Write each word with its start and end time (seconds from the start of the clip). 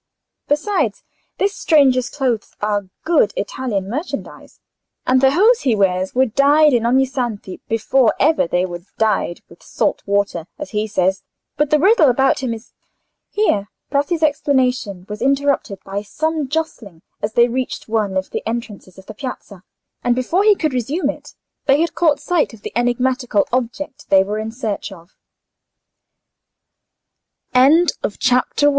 Besides, 0.47 1.03
this 1.37 1.55
stranger's 1.55 2.09
clothes 2.09 2.55
are 2.59 2.89
good 3.03 3.33
Italian 3.37 3.87
merchandise, 3.87 4.59
and 5.05 5.21
the 5.21 5.29
hose 5.29 5.61
he 5.61 5.75
wears 5.75 6.15
were 6.15 6.25
dyed 6.25 6.73
in 6.73 6.85
Ognissanti 6.87 7.59
before 7.69 8.15
ever 8.19 8.47
they 8.47 8.65
were 8.65 8.81
dyed 8.97 9.41
with 9.47 9.61
salt 9.61 10.01
water, 10.07 10.47
as 10.57 10.71
he 10.71 10.87
says. 10.87 11.21
But 11.55 11.69
the 11.69 11.77
riddle 11.77 12.09
about 12.09 12.39
him 12.41 12.51
is—" 12.51 12.73
Here 13.29 13.67
Bratti's 13.91 14.23
explanation 14.23 15.05
was 15.07 15.21
interrupted 15.21 15.77
by 15.85 16.01
some 16.01 16.47
jostling 16.49 17.03
as 17.21 17.33
they 17.33 17.47
reached 17.47 17.87
one 17.87 18.17
of 18.17 18.31
the 18.31 18.41
entrances 18.47 18.97
of 18.97 19.05
the 19.05 19.13
piazza, 19.13 19.61
and 20.03 20.15
before 20.15 20.43
he 20.43 20.55
could 20.55 20.73
resume 20.73 21.11
it 21.11 21.35
they 21.67 21.79
had 21.79 21.93
caught 21.93 22.19
sight 22.19 22.55
of 22.55 22.63
the 22.63 22.73
enigmatical 22.75 23.47
object 23.53 24.09
they 24.09 24.23
were 24.23 24.39
in 24.39 24.51
search 24.51 24.91
of. 24.91 25.15
CHAPTER 27.53 27.89
II. 27.93 27.93
Breakfa 27.93 28.67